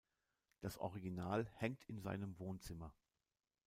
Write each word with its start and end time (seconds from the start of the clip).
Das 0.61 0.79
Original 0.79 1.47
hängt 1.57 1.83
in 1.85 1.99
seinem 1.99 2.39
Wohnzimmer. 2.39 2.91